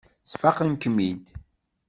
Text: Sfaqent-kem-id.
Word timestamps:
Sfaqent-kem-id. 0.31 1.23